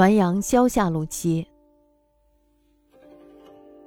[0.00, 1.46] 滦阳萧下路七。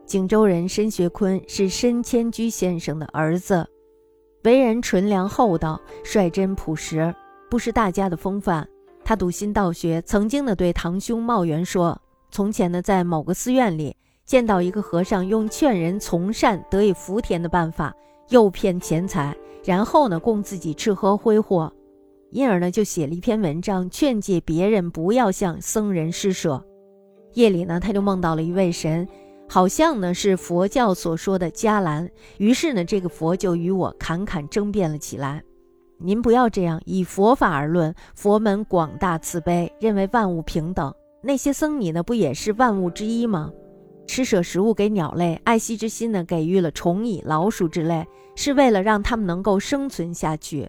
[0.05, 3.68] 景州人申学坤是申谦居先生的儿子，
[4.44, 7.12] 为人纯良厚道、率真朴实，
[7.49, 8.70] 不失大家的风范。
[9.04, 11.99] 他笃信道学，曾经呢对堂兄茂元说
[12.30, 17.91] ：“从前呢在某个寺院里见到一个和尚，用劝人从善得以福田的办法
[18.30, 19.36] 诱骗钱财，
[19.66, 21.73] 然后呢供自己吃喝挥霍。”
[22.34, 26.66] 因而呢，就写了一篇文章，劝诫别人不要向僧人施舍。
[27.35, 29.08] 夜里呢，他就梦到了一位神，
[29.48, 32.09] 好像呢是佛教所说的迦兰。
[32.39, 35.44] 于是呢，这个佛就与我侃侃争辩了起来。
[35.99, 40.91] 您不要这样，以佛法而论，佛门广大慈悲，认为万物平等。
[41.22, 43.52] 那些僧尼呢，不也是万物之一吗？
[44.08, 48.03] 施舍食物给鸟类，爱惜之心呢，给予了虫蚁、老鼠之类，
[48.36, 50.67] 是为了让它们能够生存下去。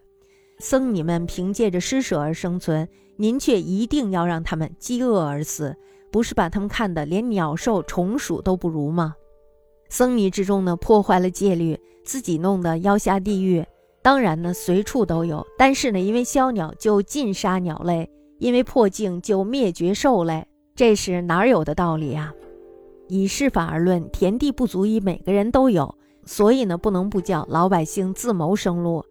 [0.59, 5.77] 僧尼们凭借着施舍而生存，您却一定要让他们饥饿而死，
[6.11, 9.15] 不是把他们看得连鸟兽虫鼠都不如吗？
[9.89, 13.65] 僧尼之中呢，破坏了戒律，自己弄得要下地狱。
[14.03, 22.33] 当然呢，随处都有，但是呢，因为枭鸟就尽杀鸟类，因为破镜就灭绝兽类，这是哪有的道理啊？
[23.09, 29.05] 以世法而论，田地不足以每个人都有，所以呢，不能不叫老百姓自谋生路。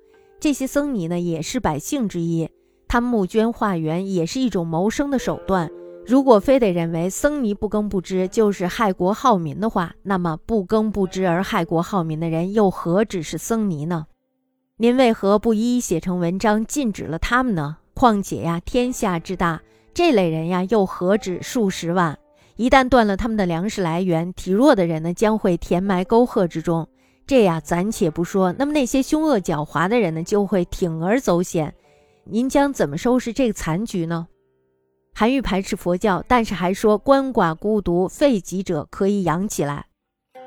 [0.43, 2.49] 这些僧尼呢，也是百姓之一，
[2.89, 5.71] 他募捐化缘也是一种谋生的手段。
[6.05, 14.07] 如果非得认为僧尼不耕不织就是害国害民的话，那么不耕不织而害国害民的人又何止是僧尼呢？
[14.75, 17.77] 您为何不一一写成文章禁止了他们呢？
[17.93, 19.61] 况且呀，天下之大，
[19.93, 22.19] 这类人呀又何止数十万？
[22.57, 26.85] 一旦断了他们的粮食来源，体弱的人呢将会填埋沟壑之中。
[27.25, 28.53] 这呀，暂且不说。
[28.53, 31.73] 那么那些凶恶狡猾的人呢，就会铤而走险。
[32.25, 34.27] 您将怎么收拾这个残局呢？
[35.15, 39.85] 韩愈排斥佛教，但是还说鳏寡孤独废疾者可以养起来。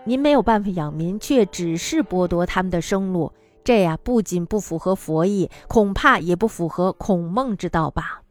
[0.04, 3.32] 您没有办法养民，却只是剥夺他们的生路，
[3.64, 8.22] 这呀不仅不符合佛意，恐怕也不符合孔孟之道吧？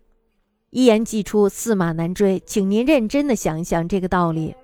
[0.69, 4.55] 一言既出，驷马难追，请您认真的想一想这个道理。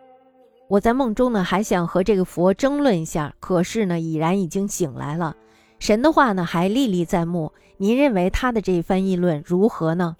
[0.72, 5.36] 我在梦中呢，还想和这个佛争论一下，可是呢，已然已经醒来了。
[5.80, 7.52] 神的话呢，还历历在目。
[7.76, 10.16] 您认为他的这一番议论如何呢？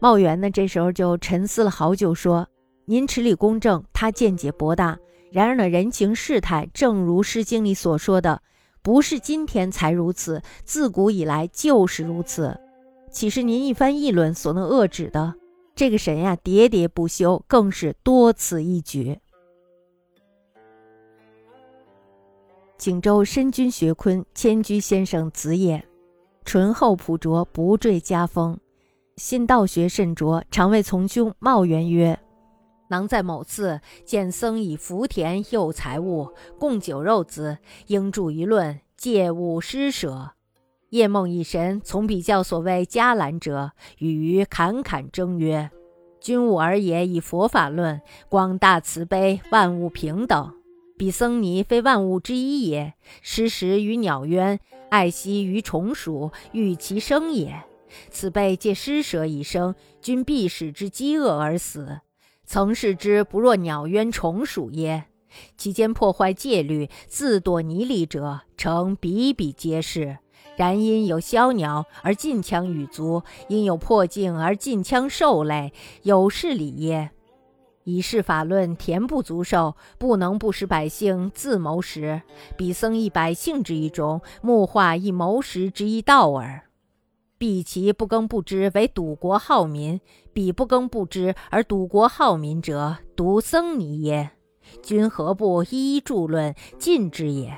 [0.00, 2.46] 茂元呢，这时候就沉思了好久，说
[2.84, 4.98] ：“您持理公正，他见解博大。
[5.32, 8.42] 然而呢，人情世态，正如《诗经》里所说的，
[8.82, 12.54] 不是今天才如此，自古以来就是如此。
[13.10, 15.32] 岂是您一番议论所能遏止的？
[15.74, 19.18] 这个神呀，喋喋不休，更是多此一举。”
[22.78, 25.84] 景州申君学坤，迁居先生子也，
[26.44, 28.56] 醇厚朴拙，不坠家风，
[29.16, 30.44] 信道学甚卓。
[30.48, 32.16] 常谓从兄茂元曰
[32.88, 40.30] ：“囊在某次见僧以福田诱财物，供酒肉子，应著一论，戒勿施舍。
[40.90, 45.68] 夜梦一神，从比较所谓迦兰者，与于侃侃争曰
[46.22, 50.54] ：‘君吾尔也，以佛法论，广大慈悲，万物平等。’”
[50.98, 54.58] 彼僧尼非万物之一也，施食于鸟渊，
[54.90, 57.62] 爱惜于虫鼠，欲其生也。
[58.10, 62.00] 此辈借施舍以生，君必使之饥饿而死。
[62.44, 65.04] 曾视之不若鸟渊虫鼠耶？
[65.56, 70.18] 其间破坏戒律，自堕泥里者，诚比比皆是。
[70.56, 75.72] 然因有枭鸟而禁枪羽族，因有破镜而禁枪兽类，
[76.02, 77.12] 有是理耶？
[77.88, 82.20] 以是法论，田不足受，不能不使百姓自谋食。
[82.54, 86.64] 彼僧亦百姓之一种，木化亦谋食之一道耳。
[87.38, 90.00] 彼其不耕不知，为赌国好民；
[90.34, 94.32] 彼不耕不知而赌国好民者，独僧尼耶？
[94.82, 97.56] 君何不一一著论，尽之也？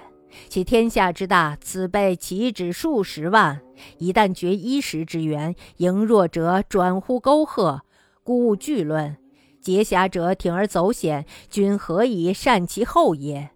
[0.48, 3.60] 其天下之大，此辈岂止数十万？
[3.98, 7.80] 一旦绝衣食之源，盈弱者转乎沟壑，
[8.22, 9.16] 故勿惧论。
[9.60, 13.50] 劫侠者铤而走险，君何以善其后也？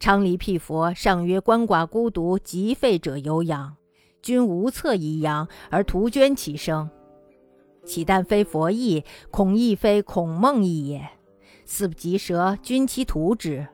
[0.00, 3.76] 昌黎辟佛上曰：鳏寡孤独疾废者有养，
[4.20, 6.90] 君无策以养而徒捐其生，
[7.84, 11.08] 岂但非佛意，恐亦非孔孟意也。
[11.66, 13.66] 四不及舌，君其徒之。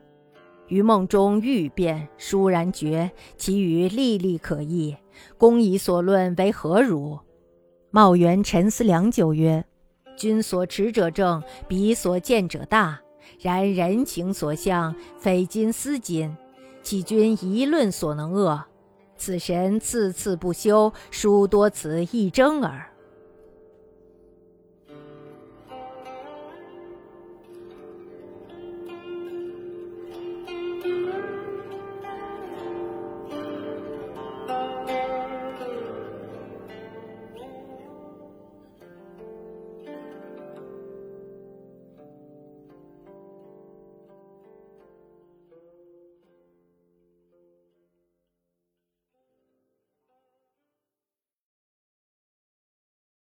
[0.67, 4.95] 于梦中欲变，殊然觉，其语历历可议。
[5.37, 7.19] 公以所论为何如？
[7.89, 9.65] 茂元沉思良久，曰。
[10.15, 12.99] 君所持者正，彼所见者大。
[13.39, 16.35] 然人情所向，非今思今。
[16.83, 18.63] 岂君一论所能恶？
[19.17, 22.90] 此神次次不休，殊多此一争耳。